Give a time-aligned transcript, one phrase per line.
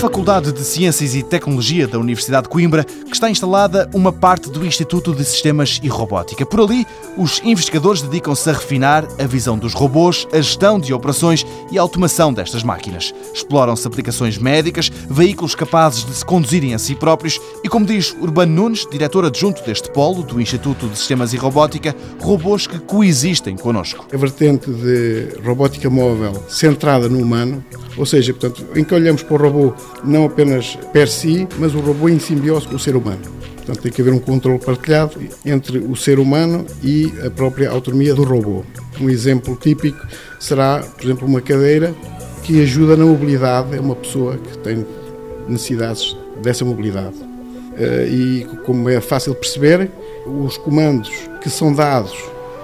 [0.00, 4.64] Faculdade de Ciências e Tecnologia da Universidade de Coimbra que está instalada uma parte do
[4.64, 6.46] Instituto de Sistemas e Robótica.
[6.46, 6.86] Por ali,
[7.18, 11.82] os investigadores dedicam-se a refinar a visão dos robôs, a gestão de operações e a
[11.82, 13.12] automação destas máquinas.
[13.34, 18.54] Exploram-se aplicações médicas, veículos capazes de se conduzirem a si próprios e, como diz Urbano
[18.54, 24.06] Nunes, diretor adjunto deste polo do Instituto de Sistemas e Robótica, robôs que coexistem connosco.
[24.10, 27.62] A vertente de robótica móvel centrada no humano,
[27.98, 31.80] ou seja, portanto, em que olhamos para o robô não apenas per si, mas o
[31.80, 33.20] robô em simbiose com o ser humano.
[33.56, 38.14] Portanto, tem que haver um controle partilhado entre o ser humano e a própria autonomia
[38.14, 38.64] do robô.
[39.00, 40.06] Um exemplo típico
[40.38, 41.94] será, por exemplo, uma cadeira
[42.42, 44.84] que ajuda na mobilidade a uma pessoa que tem
[45.46, 47.16] necessidades dessa mobilidade.
[47.76, 49.90] Eh, e, como é fácil perceber,
[50.26, 52.16] os comandos que são dados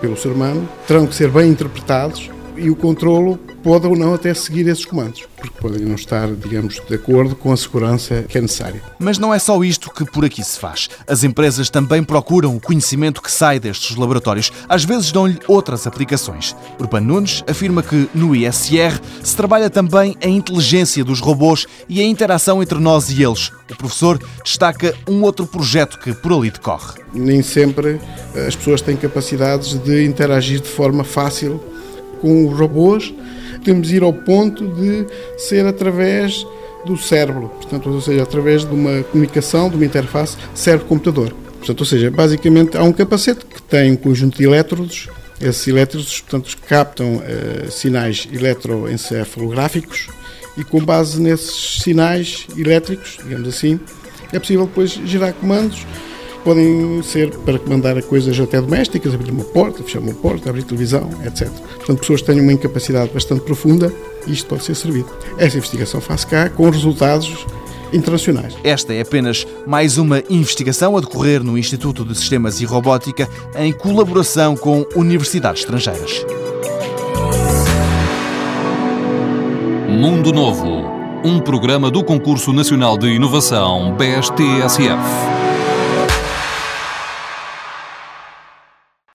[0.00, 4.34] pelo ser humano terão que ser bem interpretados e o controlo pode ou não até
[4.34, 8.40] seguir esses comandos, porque podem não estar, digamos, de acordo com a segurança que é
[8.40, 8.82] necessária.
[8.98, 10.90] Mas não é só isto que por aqui se faz.
[11.06, 14.52] As empresas também procuram o conhecimento que sai destes laboratórios.
[14.68, 16.56] Às vezes dão-lhe outras aplicações.
[16.78, 22.04] Urban Nunes afirma que no ISR se trabalha também a inteligência dos robôs e a
[22.04, 23.50] interação entre nós e eles.
[23.70, 27.00] O professor destaca um outro projeto que por ali decorre.
[27.14, 28.00] Nem sempre
[28.46, 31.62] as pessoas têm capacidades de interagir de forma fácil
[32.20, 33.12] com os robôs
[33.62, 35.06] podemos ir ao ponto de
[35.38, 36.44] ser através
[36.84, 41.32] do cérebro, portanto, ou seja, através de uma comunicação, de uma interface cérebro-computador.
[41.58, 45.08] Portanto, ou seja, basicamente há um capacete que tem um conjunto de elétrodos.
[45.40, 50.08] Esses elétrodos, portanto, captam uh, sinais eletroencefalográficos
[50.56, 53.78] e com base nesses sinais elétricos, digamos assim,
[54.32, 55.86] é possível depois gerar comandos
[56.42, 61.08] podem ser para comandar coisas até domésticas, abrir uma porta, fechar uma porta, abrir televisão,
[61.24, 61.48] etc.
[61.48, 63.92] Portanto, pessoas que têm uma incapacidade bastante profunda,
[64.26, 65.08] isto pode ser servido.
[65.38, 67.46] Esta investigação faz cá com resultados
[67.92, 68.56] internacionais.
[68.64, 73.72] Esta é apenas mais uma investigação a decorrer no Instituto de Sistemas e Robótica em
[73.72, 76.24] colaboração com universidades estrangeiras.
[79.88, 80.82] Mundo Novo,
[81.24, 85.41] um programa do Concurso Nacional de Inovação BSTSF.